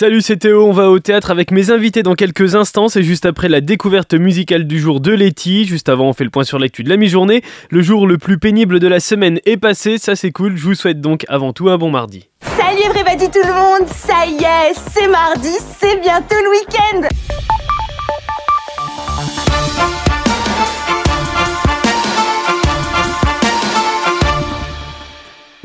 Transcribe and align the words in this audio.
Salut, 0.00 0.22
c'est 0.22 0.36
Théo, 0.36 0.64
on 0.64 0.70
va 0.70 0.90
au 0.90 1.00
théâtre 1.00 1.32
avec 1.32 1.50
mes 1.50 1.72
invités 1.72 2.04
dans 2.04 2.14
quelques 2.14 2.54
instants, 2.54 2.88
c'est 2.88 3.02
juste 3.02 3.26
après 3.26 3.48
la 3.48 3.60
découverte 3.60 4.14
musicale 4.14 4.64
du 4.64 4.78
jour 4.78 5.00
de 5.00 5.10
Letty, 5.10 5.64
juste 5.64 5.88
avant 5.88 6.10
on 6.10 6.12
fait 6.12 6.22
le 6.22 6.30
point 6.30 6.44
sur 6.44 6.60
l'actu 6.60 6.84
de 6.84 6.88
la 6.88 6.96
mi-journée, 6.96 7.42
le 7.68 7.82
jour 7.82 8.06
le 8.06 8.16
plus 8.16 8.38
pénible 8.38 8.78
de 8.78 8.86
la 8.86 9.00
semaine 9.00 9.40
est 9.44 9.56
passé, 9.56 9.98
ça 9.98 10.14
c'est 10.14 10.30
cool, 10.30 10.56
je 10.56 10.62
vous 10.62 10.76
souhaite 10.76 11.00
donc 11.00 11.24
avant 11.28 11.52
tout 11.52 11.68
un 11.68 11.78
bon 11.78 11.90
mardi. 11.90 12.28
Salut 12.42 12.82
everybody 12.88 13.28
tout 13.28 13.44
le 13.44 13.52
monde, 13.52 13.88
ça 13.88 14.24
y 14.24 14.36
est, 14.36 14.74
c'est 14.92 15.08
mardi, 15.08 15.56
c'est 15.80 16.00
bientôt 16.00 16.36
le 16.44 16.50
week-end 16.50 17.08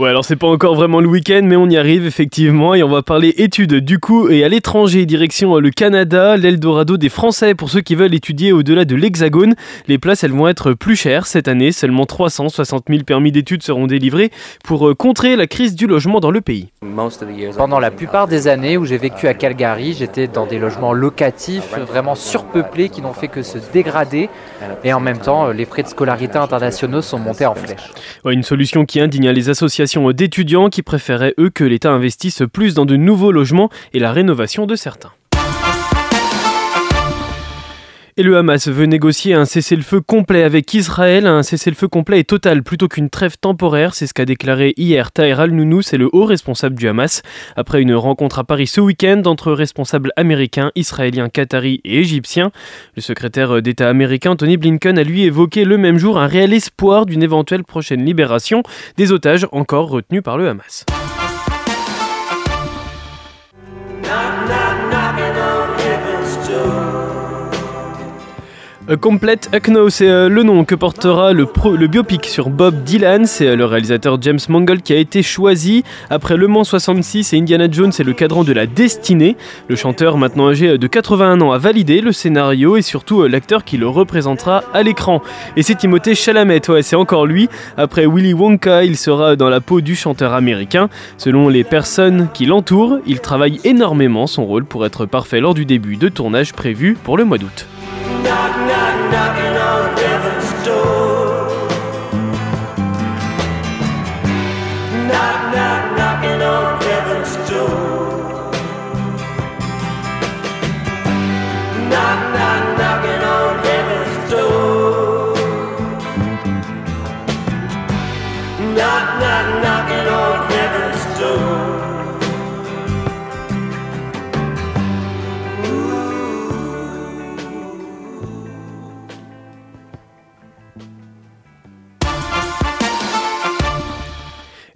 Ouais, 0.03 0.09
alors 0.09 0.25
c'est 0.25 0.35
pas 0.35 0.47
encore 0.47 0.75
vraiment 0.75 0.99
le 0.99 1.07
week-end, 1.07 1.43
mais 1.45 1.55
on 1.55 1.69
y 1.69 1.77
arrive 1.77 2.05
effectivement 2.05 2.75
et 2.75 2.83
on 2.83 2.89
va 2.89 3.03
parler 3.03 3.29
études 3.37 3.75
du 3.75 3.99
coup 3.99 4.27
et 4.27 4.43
à 4.43 4.49
l'étranger, 4.49 5.05
direction 5.05 5.55
euh, 5.55 5.61
le 5.61 5.69
Canada, 5.69 6.35
l'Eldorado 6.35 6.97
des 6.97 7.07
Français 7.07 7.55
pour 7.55 7.69
ceux 7.69 7.79
qui 7.79 7.95
veulent 7.95 8.13
étudier 8.13 8.51
au-delà 8.51 8.83
de 8.83 8.97
l'Hexagone. 8.97 9.55
Les 9.87 9.97
places, 9.97 10.25
elles 10.25 10.33
vont 10.33 10.49
être 10.49 10.73
plus 10.73 10.97
chères 10.97 11.25
cette 11.25 11.47
année, 11.47 11.71
seulement 11.71 12.05
360 12.05 12.83
000 12.89 13.03
permis 13.03 13.31
d'études 13.31 13.63
seront 13.63 13.87
délivrés 13.87 14.29
pour 14.65 14.89
euh, 14.89 14.93
contrer 14.93 15.37
la 15.37 15.47
crise 15.47 15.73
du 15.73 15.87
logement 15.87 16.19
dans 16.19 16.31
le 16.31 16.41
pays. 16.41 16.67
Pendant 17.55 17.79
la 17.79 17.89
plupart 17.89 18.27
des 18.27 18.49
années 18.49 18.75
où 18.75 18.83
j'ai 18.83 18.97
vécu 18.97 19.29
à 19.29 19.33
Calgary, 19.33 19.95
j'étais 19.97 20.27
dans 20.27 20.45
des 20.45 20.59
logements 20.59 20.91
locatifs 20.91 21.77
vraiment 21.87 22.15
surpeuplés 22.15 22.89
qui 22.89 23.01
n'ont 23.01 23.13
fait 23.13 23.29
que 23.29 23.41
se 23.41 23.57
dégrader 23.71 24.29
et 24.83 24.91
en 24.91 24.99
même 24.99 25.19
temps, 25.19 25.47
les 25.51 25.63
frais 25.63 25.83
de 25.83 25.87
scolarité 25.87 26.37
internationaux 26.37 27.01
sont 27.01 27.19
montés 27.19 27.45
en 27.45 27.55
flèche. 27.55 27.89
Ouais, 28.25 28.33
une 28.33 28.43
solution 28.43 28.83
qui 28.83 28.99
indigne 28.99 29.29
les 29.29 29.47
associations 29.47 29.92
d'étudiants 30.11 30.69
qui 30.69 30.81
préféraient 30.81 31.35
eux 31.39 31.49
que 31.49 31.63
l'État 31.63 31.91
investisse 31.91 32.43
plus 32.51 32.73
dans 32.73 32.85
de 32.85 32.95
nouveaux 32.95 33.31
logements 33.31 33.69
et 33.93 33.99
la 33.99 34.11
rénovation 34.11 34.65
de 34.65 34.75
certains. 34.75 35.11
Et 38.15 38.21
le 38.21 38.37
Hamas 38.37 38.67
veut 38.67 38.85
négocier 38.85 39.33
un 39.33 39.45
cessez-le-feu 39.45 39.99
complet 39.99 40.43
avec 40.43 40.71
Israël, 40.75 41.25
un 41.25 41.41
cessez-le-feu 41.41 41.87
complet 41.87 42.19
et 42.19 42.23
total 42.23 42.61
plutôt 42.61 42.87
qu'une 42.87 43.09
trêve 43.09 43.37
temporaire, 43.41 43.95
c'est 43.95 44.05
ce 44.05 44.13
qu'a 44.13 44.25
déclaré 44.25 44.75
hier 44.77 45.11
Taher 45.11 45.39
al-Nounou, 45.39 45.81
c'est 45.81 45.97
le 45.97 46.11
haut 46.13 46.25
responsable 46.25 46.75
du 46.75 46.87
Hamas, 46.87 47.23
après 47.55 47.81
une 47.81 47.95
rencontre 47.95 48.37
à 48.37 48.43
Paris 48.43 48.67
ce 48.67 48.81
week-end 48.81 49.23
entre 49.25 49.51
responsables 49.51 50.11
américains, 50.15 50.71
israéliens, 50.75 51.27
qataris 51.27 51.81
et 51.85 52.01
égyptiens. 52.01 52.51
Le 52.95 53.01
secrétaire 53.01 53.63
d'État 53.63 53.89
américain 53.89 54.35
Tony 54.35 54.57
Blinken 54.57 54.99
a 54.99 55.03
lui 55.03 55.23
évoqué 55.23 55.65
le 55.65 55.79
même 55.79 55.97
jour 55.97 56.19
un 56.19 56.27
réel 56.27 56.53
espoir 56.53 57.07
d'une 57.07 57.23
éventuelle 57.23 57.63
prochaine 57.63 58.05
libération 58.05 58.61
des 58.95 59.11
otages 59.11 59.47
encore 59.51 59.89
retenus 59.89 60.21
par 60.21 60.37
le 60.37 60.49
Hamas. 60.49 60.85
A 68.93 68.95
Complete 68.95 69.49
Acno, 69.53 69.89
c'est 69.89 70.07
euh, 70.07 70.29
le 70.29 70.43
nom 70.43 70.65
que 70.65 70.75
portera 70.75 71.33
le, 71.33 71.47
biopic 71.87 72.27
sur 72.27 72.51
Bob 72.51 72.83
Dylan. 72.83 73.25
C'est 73.25 73.47
euh, 73.47 73.55
le 73.55 73.65
réalisateur 73.65 74.21
James 74.21 74.37
Mangold 74.49 74.83
qui 74.83 74.93
a 74.93 74.97
été 74.97 75.23
choisi. 75.23 75.83
Après 76.11 76.37
Le 76.37 76.47
Mans 76.47 76.63
66 76.63 77.33
et 77.33 77.39
Indiana 77.39 77.65
Jones, 77.71 77.91
c'est 77.91 78.03
le 78.03 78.13
cadran 78.13 78.43
de 78.43 78.53
la 78.53 78.67
destinée. 78.67 79.35
Le 79.67 79.75
chanteur, 79.75 80.19
maintenant 80.19 80.49
âgé 80.49 80.69
euh, 80.69 80.77
de 80.77 80.85
81 80.85 81.41
ans, 81.41 81.51
a 81.53 81.57
validé 81.57 82.01
le 82.01 82.11
scénario 82.11 82.77
et 82.77 82.83
surtout 82.83 83.23
l'acteur 83.23 83.63
qui 83.63 83.77
le 83.77 83.87
représentera 83.87 84.63
à 84.75 84.83
l'écran. 84.83 85.23
Et 85.57 85.63
c'est 85.63 85.73
Timothée 85.73 86.13
Chalamet, 86.13 86.69
ouais, 86.69 86.83
c'est 86.83 86.95
encore 86.95 87.25
lui. 87.25 87.49
Après 87.77 88.05
Willy 88.05 88.33
Wonka, 88.35 88.83
il 88.83 88.95
sera 88.95 89.35
dans 89.35 89.49
la 89.49 89.59
peau 89.59 89.81
du 89.81 89.95
chanteur 89.95 90.33
américain. 90.33 90.87
Selon 91.17 91.49
les 91.49 91.63
personnes 91.63 92.27
qui 92.31 92.45
l'entourent, 92.45 92.99
il 93.07 93.21
travaille 93.21 93.59
énormément 93.63 94.27
son 94.27 94.45
rôle 94.45 94.65
pour 94.65 94.85
être 94.85 95.07
parfait 95.07 95.39
lors 95.39 95.55
du 95.55 95.65
début 95.65 95.97
de 95.97 96.09
tournage 96.09 96.53
prévu 96.53 96.95
pour 97.03 97.17
le 97.17 97.25
mois 97.25 97.39
d'août. 97.39 97.65
out. 99.23 99.52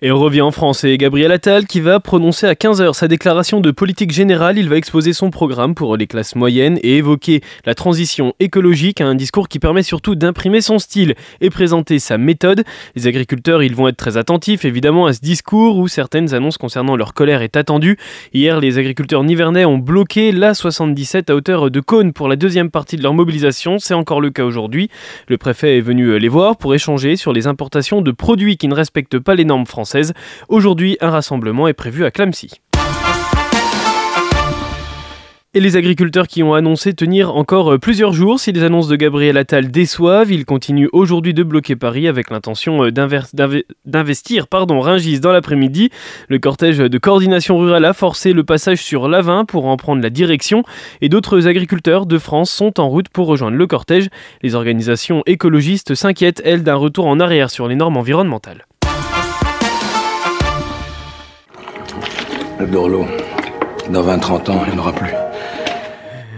Et 0.03 0.11
on 0.11 0.19
revient 0.19 0.41
en 0.41 0.51
France 0.51 0.83
et 0.83 0.95
Gabriel 0.95 1.31
Attal 1.31 1.65
qui 1.65 1.79
va 1.79 1.99
prononcer 1.99 2.45
à 2.45 2.53
15h 2.53 2.93
sa 2.93 3.07
déclaration 3.07 3.61
de 3.61 3.71
politique 3.71 4.11
générale. 4.11 4.59
Il 4.59 4.69
va 4.69 4.75
exposer 4.75 5.11
son 5.11 5.31
programme 5.31 5.73
pour 5.73 5.97
les 5.97 6.05
classes 6.05 6.35
moyennes 6.35 6.77
et 6.83 6.97
évoquer 6.97 7.41
la 7.65 7.73
transition 7.73 8.35
écologique, 8.39 9.01
un 9.01 9.15
discours 9.15 9.47
qui 9.47 9.57
permet 9.57 9.81
surtout 9.81 10.13
d'imprimer 10.13 10.61
son 10.61 10.77
style 10.77 11.15
et 11.41 11.49
présenter 11.49 11.97
sa 11.97 12.19
méthode. 12.19 12.63
Les 12.95 13.07
agriculteurs, 13.07 13.63
ils 13.63 13.73
vont 13.73 13.87
être 13.87 13.97
très 13.97 14.17
attentifs 14.17 14.65
évidemment 14.65 15.07
à 15.07 15.13
ce 15.13 15.19
discours 15.19 15.77
où 15.77 15.87
certaines 15.87 16.35
annonces 16.35 16.59
concernant 16.59 16.95
leur 16.95 17.15
colère 17.15 17.41
est 17.41 17.57
attendue. 17.57 17.97
Hier, 18.35 18.59
les 18.59 18.77
agriculteurs 18.77 19.23
nivernais 19.23 19.65
ont 19.65 19.79
bloqué 19.79 20.31
la 20.31 20.53
77 20.53 21.31
à 21.31 21.35
hauteur 21.35 21.71
de 21.71 21.79
Cône 21.79 22.13
pour 22.13 22.27
la 22.27 22.35
deuxième 22.35 22.69
partie 22.69 22.97
de 22.97 23.01
leur 23.01 23.15
mobilisation. 23.15 23.79
C'est 23.79 23.95
encore 23.95 24.21
le 24.21 24.29
cas 24.29 24.43
aujourd'hui. 24.43 24.91
Le 25.27 25.39
préfet 25.39 25.79
est 25.79 25.81
venu 25.81 26.19
les 26.19 26.29
voir 26.29 26.57
pour 26.57 26.75
échanger 26.75 27.15
sur 27.15 27.33
les 27.33 27.47
importations 27.47 28.03
de 28.03 28.11
produits 28.11 28.57
qui 28.57 28.67
ne 28.67 28.75
respectent 28.75 29.17
pas 29.17 29.33
les 29.33 29.43
normes 29.43 29.65
françaises 29.65 29.86
Aujourd'hui, 30.49 30.97
un 31.01 31.09
rassemblement 31.09 31.67
est 31.67 31.73
prévu 31.73 32.05
à 32.05 32.11
Clamcy. 32.11 32.61
Et 35.57 35.59
les 35.59 35.75
agriculteurs 35.75 36.27
qui 36.27 36.43
ont 36.43 36.53
annoncé 36.53 36.93
tenir 36.93 37.35
encore 37.35 37.79
plusieurs 37.79 38.13
jours 38.13 38.39
si 38.39 38.51
les 38.51 38.61
annonces 38.61 38.87
de 38.89 38.95
Gabriel 38.95 39.37
Attal 39.37 39.71
déçoivent, 39.71 40.31
ils 40.31 40.45
continuent 40.45 40.89
aujourd'hui 40.91 41.33
de 41.33 41.41
bloquer 41.41 41.75
Paris 41.75 42.07
avec 42.07 42.29
l'intention 42.29 42.87
d'investir 43.85 44.47
pardon, 44.47 44.81
Ringis 44.81 45.19
dans 45.19 45.31
l'après-midi. 45.31 45.89
Le 46.27 46.37
cortège 46.37 46.77
de 46.77 46.97
coordination 46.99 47.57
rurale 47.57 47.85
a 47.85 47.93
forcé 47.93 48.33
le 48.33 48.43
passage 48.43 48.83
sur 48.83 49.07
l'Avin 49.07 49.45
pour 49.45 49.65
en 49.65 49.77
prendre 49.77 50.03
la 50.03 50.11
direction 50.11 50.61
et 51.01 51.09
d'autres 51.09 51.47
agriculteurs 51.47 52.05
de 52.05 52.19
France 52.19 52.51
sont 52.51 52.79
en 52.79 52.87
route 52.87 53.09
pour 53.09 53.25
rejoindre 53.25 53.57
le 53.57 53.65
cortège. 53.65 54.09
Les 54.43 54.53
organisations 54.53 55.23
écologistes 55.25 55.95
s'inquiètent, 55.95 56.43
elles, 56.45 56.61
d'un 56.61 56.75
retour 56.75 57.07
en 57.07 57.19
arrière 57.19 57.49
sur 57.49 57.67
les 57.67 57.75
normes 57.75 57.97
environnementales. 57.97 58.67
Le 62.59 62.65
Dorlo, 62.65 63.05
dans 63.91 64.01
20-30 64.01 64.49
ans, 64.49 64.63
il 64.65 64.73
n'y 64.73 64.79
en 64.79 64.81
aura 64.81 64.91
plus. 64.91 65.13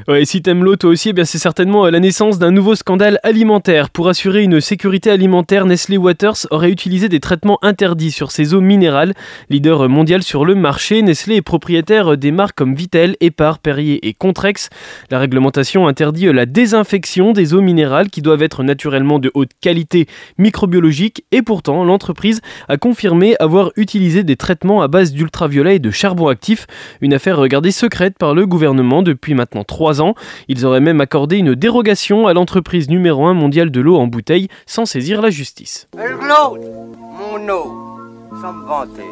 Ouais, 0.10 0.26
si 0.26 0.42
t'aimes 0.42 0.64
l'eau 0.64 0.76
toi 0.76 0.90
aussi, 0.90 1.14
eh 1.16 1.24
c'est 1.24 1.38
certainement 1.38 1.86
euh, 1.86 1.92
la 1.92 2.00
naissance 2.00 2.40
d'un 2.40 2.50
nouveau 2.50 2.74
scandale 2.74 3.20
alimentaire. 3.22 3.92
Pour 3.92 4.08
assurer 4.08 4.42
une 4.42 4.60
sécurité 4.60 5.12
alimentaire, 5.12 5.68
Nestlé 5.68 5.98
Waters 5.98 6.48
aurait 6.50 6.72
utilisé 6.72 7.10
des 7.10 7.20
traitements 7.20 7.60
interdits 7.62 8.10
sur 8.10 8.32
ses 8.32 8.56
eaux 8.56 8.60
minérales. 8.60 9.14
Leader 9.52 9.88
mondial 9.88 10.24
sur 10.24 10.46
le 10.46 10.56
marché, 10.56 11.04
Nestlé 11.04 11.36
est 11.36 11.44
propriétaire 11.44 12.18
des 12.18 12.32
marques 12.32 12.58
comme 12.58 12.74
Vitel, 12.74 13.18
Epar, 13.22 13.60
Perrier 13.60 14.08
et 14.08 14.16
Contrex. 14.16 14.72
La 15.12 15.20
réglementation 15.20 15.88
interdit 15.88 16.26
la 16.34 16.48
désinfection 16.48 17.32
des 17.32 17.54
eaux 17.54 17.62
minérales 17.62 18.10
qui 18.10 18.24
doivent 18.24 18.42
être 18.42 18.64
naturellement 18.64 19.20
de 19.20 19.30
haute 19.36 19.52
qualité 19.62 20.08
microbiologique 20.40 21.24
et 21.32 21.44
pourtant 21.44 21.84
l'entreprise 21.84 22.42
a 22.68 22.78
confirmé 22.78 23.36
avoir 23.40 23.70
utilisé 23.76 24.24
des 24.24 24.38
traitements 24.38 24.82
à 24.82 24.88
base 24.88 25.12
d'ultraviolet 25.12 25.76
et 25.76 25.80
de 25.80 25.92
charbon 25.92 26.30
actif, 26.30 26.66
une 27.00 27.14
affaire 27.14 27.48
gardée 27.48 27.70
secrète 27.70 28.18
par 28.18 28.34
le 28.34 28.48
gouvernement 28.48 29.04
depuis 29.04 29.36
maintenant 29.36 29.64
trois 29.64 29.99
ans 29.99 29.99
ils 30.48 30.66
auraient 30.66 30.80
même 30.80 31.02
accordé 31.02 31.38
une 31.38 31.56
dérogation 31.56 32.28
à 32.28 32.34
l'entreprise 32.34 32.90
numéro 32.90 33.26
1 33.26 33.34
mondiale 33.34 33.72
de 33.72 33.82
l'eau 33.82 33.98
en 33.98 34.08
bouteille 34.08 34.48
sans 34.66 34.86
saisir 34.86 35.22
la 35.22 35.30
justice. 35.30 35.88
mon 35.96 37.50
eau, 37.50 37.98
sans 38.42 38.54
me 38.54 38.66
vanter. 38.66 39.10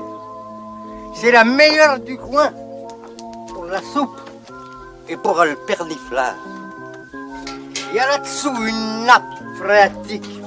C'est 1.16 1.32
la 1.32 1.44
meilleure 1.44 2.00
du 2.00 2.18
coin 2.18 2.52
pour 3.54 3.66
la 3.66 3.82
soupe 3.82 4.20
et 5.10 5.18
pour 5.18 5.44
le 5.44 5.56
perniflard. 5.66 6.36
Il 7.90 7.96
y 7.96 8.00
a 8.00 8.08
là-dessous 8.08 8.54
une 8.68 9.06
nappe 9.06 9.24
phréatique, 9.58 10.42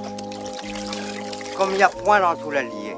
comme 1.57 1.71
il 1.73 1.79
y 1.79 1.83
a 1.83 1.89
point 1.89 2.21
dans 2.21 2.37
tout 2.37 2.51
l'Allier. 2.51 2.97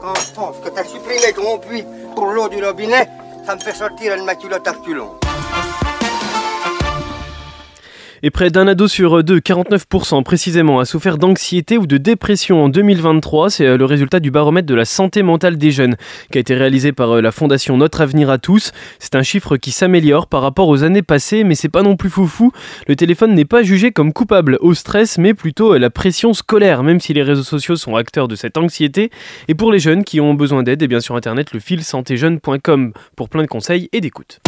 Quand 0.00 0.14
je 0.14 0.34
pense 0.34 0.56
que 0.58 0.68
tu 0.68 0.78
as 0.78 0.84
supprimé 0.84 1.32
ton 1.34 1.58
puits 1.58 1.84
pour 2.14 2.26
l'eau 2.26 2.48
du 2.48 2.62
robinet, 2.62 3.08
ça 3.46 3.54
me 3.54 3.60
fait 3.60 3.74
sortir 3.74 4.14
une 4.14 4.24
maculotte 4.24 4.66
à. 4.68 5.21
Et 8.24 8.30
près 8.30 8.50
d'un 8.50 8.68
ado 8.68 8.86
sur 8.86 9.24
deux, 9.24 9.40
49% 9.40 10.22
précisément, 10.22 10.78
a 10.78 10.84
souffert 10.84 11.18
d'anxiété 11.18 11.76
ou 11.76 11.88
de 11.88 11.96
dépression 11.96 12.62
en 12.62 12.68
2023. 12.68 13.50
C'est 13.50 13.66
euh, 13.66 13.76
le 13.76 13.84
résultat 13.84 14.20
du 14.20 14.30
baromètre 14.30 14.68
de 14.68 14.76
la 14.76 14.84
santé 14.84 15.24
mentale 15.24 15.58
des 15.58 15.72
jeunes 15.72 15.96
qui 16.30 16.38
a 16.38 16.40
été 16.40 16.54
réalisé 16.54 16.92
par 16.92 17.16
euh, 17.16 17.20
la 17.20 17.32
fondation 17.32 17.76
Notre 17.76 18.00
Avenir 18.00 18.30
à 18.30 18.38
tous. 18.38 18.70
C'est 19.00 19.16
un 19.16 19.24
chiffre 19.24 19.56
qui 19.56 19.72
s'améliore 19.72 20.28
par 20.28 20.40
rapport 20.42 20.68
aux 20.68 20.84
années 20.84 21.02
passées, 21.02 21.42
mais 21.42 21.56
c'est 21.56 21.68
pas 21.68 21.82
non 21.82 21.96
plus 21.96 22.10
foufou. 22.10 22.52
Le 22.86 22.94
téléphone 22.94 23.34
n'est 23.34 23.44
pas 23.44 23.64
jugé 23.64 23.90
comme 23.90 24.12
coupable 24.12 24.56
au 24.60 24.72
stress, 24.72 25.18
mais 25.18 25.34
plutôt 25.34 25.72
à 25.72 25.80
la 25.80 25.90
pression 25.90 26.32
scolaire, 26.32 26.84
même 26.84 27.00
si 27.00 27.12
les 27.14 27.24
réseaux 27.24 27.42
sociaux 27.42 27.74
sont 27.74 27.96
acteurs 27.96 28.28
de 28.28 28.36
cette 28.36 28.56
anxiété. 28.56 29.10
Et 29.48 29.56
pour 29.56 29.72
les 29.72 29.80
jeunes 29.80 30.04
qui 30.04 30.20
ont 30.20 30.34
besoin 30.34 30.62
d'aide, 30.62 30.80
et 30.82 30.84
eh 30.84 30.88
bien 30.88 31.00
sur 31.00 31.16
internet, 31.16 31.52
le 31.52 31.58
fil 31.58 31.82
santéjeune.com 31.82 32.92
pour 33.16 33.28
plein 33.28 33.42
de 33.42 33.48
conseils 33.48 33.88
et 33.92 34.00
d'écoute. 34.00 34.38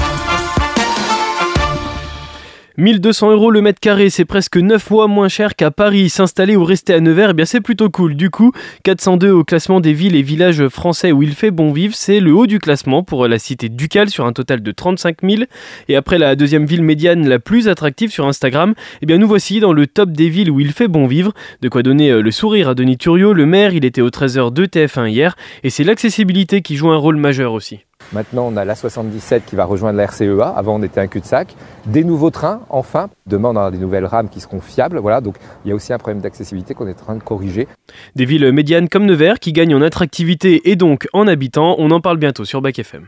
1200 2.76 3.30
euros 3.30 3.52
le 3.52 3.62
mètre 3.62 3.78
carré, 3.78 4.10
c'est 4.10 4.24
presque 4.24 4.56
9 4.56 4.82
fois 4.82 5.06
moins 5.06 5.28
cher 5.28 5.54
qu'à 5.54 5.70
Paris. 5.70 6.08
S'installer 6.08 6.56
ou 6.56 6.64
rester 6.64 6.92
à 6.92 6.98
Nevers, 6.98 7.30
eh 7.30 7.32
bien 7.32 7.44
c'est 7.44 7.60
plutôt 7.60 7.88
cool. 7.88 8.16
Du 8.16 8.30
coup, 8.30 8.50
402 8.82 9.30
au 9.30 9.44
classement 9.44 9.78
des 9.78 9.92
villes 9.92 10.16
et 10.16 10.22
villages 10.22 10.66
français 10.66 11.12
où 11.12 11.22
il 11.22 11.34
fait 11.34 11.52
bon 11.52 11.72
vivre, 11.72 11.94
c'est 11.94 12.18
le 12.18 12.34
haut 12.34 12.48
du 12.48 12.58
classement 12.58 13.04
pour 13.04 13.28
la 13.28 13.38
cité 13.38 13.68
ducale 13.68 14.10
sur 14.10 14.26
un 14.26 14.32
total 14.32 14.60
de 14.60 14.72
35 14.72 15.18
000. 15.22 15.44
Et 15.88 15.94
après 15.94 16.18
la 16.18 16.34
deuxième 16.34 16.66
ville 16.66 16.82
médiane 16.82 17.28
la 17.28 17.38
plus 17.38 17.68
attractive 17.68 18.10
sur 18.10 18.26
Instagram, 18.26 18.74
eh 19.02 19.06
bien 19.06 19.18
nous 19.18 19.28
voici 19.28 19.60
dans 19.60 19.72
le 19.72 19.86
top 19.86 20.10
des 20.10 20.28
villes 20.28 20.50
où 20.50 20.58
il 20.58 20.72
fait 20.72 20.88
bon 20.88 21.06
vivre. 21.06 21.32
De 21.62 21.68
quoi 21.68 21.84
donner 21.84 22.10
euh, 22.10 22.22
le 22.22 22.32
sourire 22.32 22.68
à 22.68 22.74
Denis 22.74 22.98
Turiot, 22.98 23.34
le 23.34 23.46
maire, 23.46 23.72
il 23.72 23.84
était 23.84 24.00
au 24.00 24.10
13h 24.10 24.52
de 24.52 24.66
TF1 24.66 25.08
hier. 25.10 25.36
Et 25.62 25.70
c'est 25.70 25.84
l'accessibilité 25.84 26.60
qui 26.60 26.74
joue 26.74 26.90
un 26.90 26.96
rôle 26.96 27.16
majeur 27.16 27.52
aussi. 27.52 27.84
Maintenant, 28.12 28.46
on 28.50 28.56
a 28.56 28.64
la 28.64 28.74
77 28.74 29.44
qui 29.46 29.56
va 29.56 29.64
rejoindre 29.64 29.96
la 29.96 30.06
RCEA. 30.06 30.52
Avant, 30.56 30.76
on 30.76 30.82
était 30.82 31.00
un 31.00 31.06
cul-de-sac. 31.06 31.54
Des 31.86 32.04
nouveaux 32.04 32.30
trains, 32.30 32.60
enfin. 32.70 33.08
Demain, 33.26 33.50
on 33.50 33.56
aura 33.56 33.70
des 33.70 33.78
nouvelles 33.78 34.06
rames 34.06 34.28
qui 34.28 34.40
seront 34.40 34.60
fiables. 34.60 34.98
Voilà. 34.98 35.20
Donc, 35.20 35.36
il 35.64 35.68
y 35.68 35.72
a 35.72 35.74
aussi 35.74 35.92
un 35.92 35.98
problème 35.98 36.20
d'accessibilité 36.20 36.74
qu'on 36.74 36.86
est 36.86 37.00
en 37.00 37.04
train 37.04 37.16
de 37.16 37.22
corriger. 37.22 37.66
Des 38.14 38.24
villes 38.24 38.52
médianes 38.52 38.88
comme 38.88 39.06
Nevers 39.06 39.38
qui 39.38 39.52
gagnent 39.52 39.74
en 39.74 39.82
attractivité 39.82 40.70
et 40.70 40.76
donc 40.76 41.08
en 41.12 41.26
habitants. 41.26 41.76
On 41.78 41.90
en 41.90 42.00
parle 42.00 42.18
bientôt 42.18 42.44
sur 42.44 42.60
Bac 42.62 42.78
FM. 42.78 43.06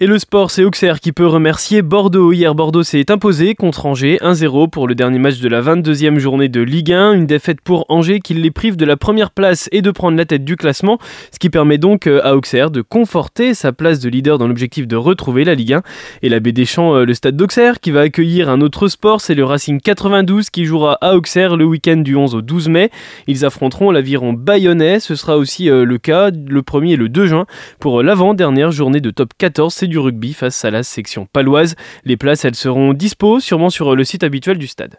Et 0.00 0.06
le 0.06 0.20
sport, 0.20 0.52
c'est 0.52 0.62
Auxerre 0.62 1.00
qui 1.00 1.10
peut 1.10 1.26
remercier 1.26 1.82
Bordeaux. 1.82 2.30
Hier, 2.30 2.54
Bordeaux 2.54 2.84
s'est 2.84 3.10
imposé 3.10 3.56
contre 3.56 3.84
Angers 3.84 4.18
1-0 4.22 4.70
pour 4.70 4.86
le 4.86 4.94
dernier 4.94 5.18
match 5.18 5.40
de 5.40 5.48
la 5.48 5.60
22e 5.60 6.20
journée 6.20 6.48
de 6.48 6.60
Ligue 6.60 6.92
1. 6.92 7.14
Une 7.14 7.26
défaite 7.26 7.60
pour 7.60 7.84
Angers 7.88 8.20
qui 8.20 8.34
les 8.34 8.52
prive 8.52 8.76
de 8.76 8.84
la 8.84 8.96
première 8.96 9.32
place 9.32 9.68
et 9.72 9.82
de 9.82 9.90
prendre 9.90 10.16
la 10.16 10.24
tête 10.24 10.44
du 10.44 10.54
classement, 10.54 11.00
ce 11.32 11.40
qui 11.40 11.50
permet 11.50 11.78
donc 11.78 12.06
euh, 12.06 12.20
à 12.22 12.36
Auxerre 12.36 12.70
de 12.70 12.80
conforter 12.80 13.54
sa 13.54 13.72
place 13.72 13.98
de 13.98 14.08
leader 14.08 14.38
dans 14.38 14.46
l'objectif 14.46 14.86
de 14.86 14.94
retrouver 14.94 15.42
la 15.42 15.56
Ligue 15.56 15.72
1. 15.72 15.82
Et 16.22 16.28
la 16.28 16.38
baie 16.38 16.52
des 16.52 16.64
Champs, 16.64 16.94
euh, 16.94 17.04
le 17.04 17.14
stade 17.14 17.36
d'Auxerre, 17.36 17.80
qui 17.80 17.90
va 17.90 18.02
accueillir 18.02 18.48
un 18.50 18.60
autre 18.60 18.86
sport, 18.86 19.20
c'est 19.20 19.34
le 19.34 19.44
Racing 19.44 19.80
92 19.80 20.50
qui 20.50 20.64
jouera 20.64 20.96
à 21.00 21.16
Auxerre 21.16 21.56
le 21.56 21.64
week-end 21.64 21.96
du 21.96 22.14
11 22.14 22.36
au 22.36 22.40
12 22.40 22.68
mai. 22.68 22.92
Ils 23.26 23.44
affronteront 23.44 23.90
l'aviron 23.90 24.32
bayonnais. 24.32 25.00
Ce 25.00 25.16
sera 25.16 25.36
aussi 25.36 25.68
euh, 25.68 25.84
le 25.84 25.98
cas 25.98 26.30
le 26.30 26.62
1er 26.62 26.92
et 26.92 26.96
le 26.96 27.08
2 27.08 27.26
juin 27.26 27.46
pour 27.80 28.04
l'avant-dernière 28.04 28.70
journée 28.70 29.00
de 29.00 29.10
top 29.10 29.32
14 29.36 29.74
du 29.88 29.98
rugby 29.98 30.32
face 30.32 30.64
à 30.64 30.70
la 30.70 30.82
section 30.82 31.26
paloise. 31.26 31.74
Les 32.04 32.16
places, 32.16 32.44
elles 32.44 32.54
seront 32.54 32.92
dispo 32.92 33.40
sûrement 33.40 33.70
sur 33.70 33.96
le 33.96 34.04
site 34.04 34.24
habituel 34.24 34.58
du 34.58 34.66
stade. 34.66 34.98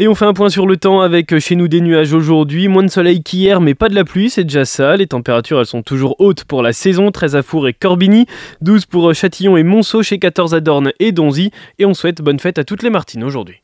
Et 0.00 0.06
on 0.06 0.14
fait 0.14 0.26
un 0.26 0.32
point 0.32 0.48
sur 0.48 0.68
le 0.68 0.76
temps 0.76 1.00
avec 1.00 1.36
chez 1.40 1.56
nous 1.56 1.66
des 1.66 1.80
nuages 1.80 2.12
aujourd'hui, 2.12 2.68
moins 2.68 2.84
de 2.84 2.88
soleil 2.88 3.20
qu'hier 3.20 3.60
mais 3.60 3.74
pas 3.74 3.88
de 3.88 3.96
la 3.96 4.04
pluie, 4.04 4.30
c'est 4.30 4.44
déjà 4.44 4.64
ça. 4.64 4.96
Les 4.96 5.08
températures 5.08 5.58
elles 5.58 5.66
sont 5.66 5.82
toujours 5.82 6.14
hautes 6.20 6.44
pour 6.44 6.62
la 6.62 6.72
saison, 6.72 7.10
13 7.10 7.34
à 7.34 7.42
Four 7.42 7.66
et 7.66 7.72
Corbigny, 7.72 8.26
12 8.60 8.86
pour 8.86 9.12
Châtillon 9.12 9.56
et 9.56 9.64
Monceau, 9.64 10.04
chez 10.04 10.20
14 10.20 10.54
à 10.54 10.60
Dorne 10.60 10.92
et 11.00 11.10
Donzy. 11.10 11.50
Et 11.80 11.84
on 11.84 11.94
souhaite 11.94 12.22
bonne 12.22 12.38
fête 12.38 12.60
à 12.60 12.64
toutes 12.64 12.84
les 12.84 12.90
Martines 12.90 13.24
aujourd'hui. 13.24 13.56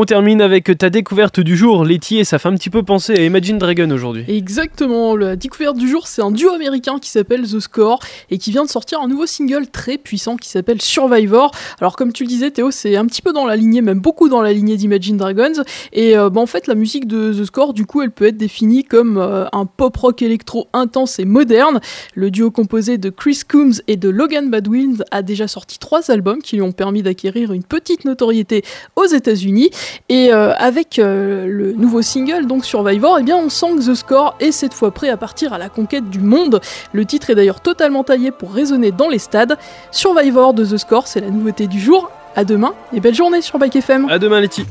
On 0.00 0.04
termine 0.04 0.40
avec 0.40 0.78
ta 0.78 0.90
découverte 0.90 1.40
du 1.40 1.56
jour, 1.56 1.84
Letty, 1.84 2.18
et 2.18 2.24
ça 2.24 2.38
fait 2.38 2.46
un 2.48 2.54
petit 2.54 2.70
peu 2.70 2.84
penser 2.84 3.14
à 3.14 3.24
Imagine 3.24 3.58
Dragon 3.58 3.90
aujourd'hui. 3.90 4.24
Exactement, 4.28 5.16
la 5.16 5.34
découverte 5.34 5.76
du 5.76 5.88
jour, 5.88 6.06
c'est 6.06 6.22
un 6.22 6.30
duo 6.30 6.50
américain 6.50 7.00
qui 7.00 7.10
s'appelle 7.10 7.42
The 7.42 7.58
Score 7.58 7.98
et 8.30 8.38
qui 8.38 8.52
vient 8.52 8.64
de 8.64 8.70
sortir 8.70 9.00
un 9.00 9.08
nouveau 9.08 9.26
single 9.26 9.66
très 9.66 9.98
puissant 9.98 10.36
qui 10.36 10.48
s'appelle 10.48 10.80
Survivor. 10.80 11.50
Alors 11.80 11.96
comme 11.96 12.12
tu 12.12 12.22
le 12.22 12.28
disais 12.28 12.52
Théo, 12.52 12.70
c'est 12.70 12.94
un 12.94 13.06
petit 13.06 13.22
peu 13.22 13.32
dans 13.32 13.44
la 13.44 13.56
lignée, 13.56 13.80
même 13.80 13.98
beaucoup 13.98 14.28
dans 14.28 14.40
la 14.40 14.52
lignée 14.52 14.76
d'Imagine 14.76 15.16
Dragons. 15.16 15.64
Et 15.92 16.16
euh, 16.16 16.30
bah, 16.30 16.40
en 16.40 16.46
fait, 16.46 16.68
la 16.68 16.76
musique 16.76 17.08
de 17.08 17.32
The 17.32 17.46
Score, 17.46 17.74
du 17.74 17.84
coup, 17.84 18.00
elle 18.00 18.12
peut 18.12 18.28
être 18.28 18.36
définie 18.36 18.84
comme 18.84 19.18
euh, 19.18 19.46
un 19.50 19.66
pop 19.66 19.96
rock 19.96 20.22
électro 20.22 20.68
intense 20.74 21.18
et 21.18 21.24
moderne. 21.24 21.80
Le 22.14 22.30
duo 22.30 22.52
composé 22.52 22.98
de 22.98 23.10
Chris 23.10 23.40
Coombs 23.48 23.82
et 23.88 23.96
de 23.96 24.08
Logan 24.08 24.48
Badwind 24.48 25.04
a 25.10 25.22
déjà 25.22 25.48
sorti 25.48 25.80
trois 25.80 26.12
albums 26.12 26.40
qui 26.40 26.54
lui 26.54 26.62
ont 26.62 26.70
permis 26.70 27.02
d'acquérir 27.02 27.52
une 27.52 27.64
petite 27.64 28.04
notoriété 28.04 28.62
aux 28.94 29.06
États-Unis. 29.06 29.70
Et 30.08 30.32
euh, 30.32 30.54
avec 30.56 30.98
euh, 30.98 31.46
le 31.46 31.72
nouveau 31.72 32.02
single, 32.02 32.46
donc 32.46 32.64
Survivor, 32.64 33.18
eh 33.20 33.22
bien 33.22 33.36
on 33.36 33.48
sent 33.48 33.76
que 33.78 33.90
The 33.90 33.94
Score 33.94 34.34
est 34.40 34.52
cette 34.52 34.74
fois 34.74 34.90
prêt 34.90 35.08
à 35.08 35.16
partir 35.16 35.52
à 35.52 35.58
la 35.58 35.68
conquête 35.68 36.08
du 36.10 36.20
monde. 36.20 36.60
Le 36.92 37.04
titre 37.04 37.30
est 37.30 37.34
d'ailleurs 37.34 37.60
totalement 37.60 38.04
taillé 38.04 38.30
pour 38.30 38.52
résonner 38.52 38.90
dans 38.92 39.08
les 39.08 39.18
stades. 39.18 39.56
Survivor 39.90 40.54
de 40.54 40.64
The 40.64 40.76
Score, 40.76 41.06
c'est 41.06 41.20
la 41.20 41.30
nouveauté 41.30 41.66
du 41.66 41.80
jour. 41.80 42.10
À 42.36 42.44
demain 42.44 42.74
et 42.92 43.00
belle 43.00 43.14
journée 43.14 43.42
sur 43.42 43.58
Bike 43.58 43.76
FM. 43.76 44.08
À 44.08 44.18
demain 44.18 44.40
Letty. 44.40 44.64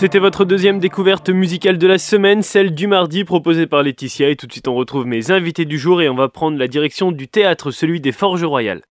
C'était 0.00 0.18
votre 0.18 0.46
deuxième 0.46 0.78
découverte 0.78 1.28
musicale 1.28 1.76
de 1.76 1.86
la 1.86 1.98
semaine, 1.98 2.42
celle 2.42 2.74
du 2.74 2.86
mardi 2.86 3.24
proposée 3.24 3.66
par 3.66 3.82
Laetitia. 3.82 4.30
Et 4.30 4.36
tout 4.36 4.46
de 4.46 4.52
suite, 4.52 4.66
on 4.66 4.74
retrouve 4.74 5.04
mes 5.04 5.30
invités 5.30 5.66
du 5.66 5.78
jour 5.78 6.00
et 6.00 6.08
on 6.08 6.14
va 6.14 6.30
prendre 6.30 6.56
la 6.56 6.68
direction 6.68 7.12
du 7.12 7.28
théâtre, 7.28 7.70
celui 7.70 8.00
des 8.00 8.10
Forges 8.10 8.44
Royales. 8.44 8.80